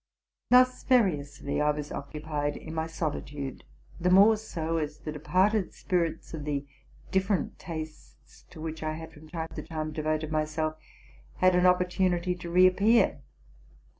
[0.49, 3.63] Thus variously was I occupied in my solitude;
[3.99, 6.65] the more so, as the departed spirits of the
[7.11, 10.77] different tastes to which I had from time to time devoted myself
[11.37, 13.21] had an opportunity to re appear.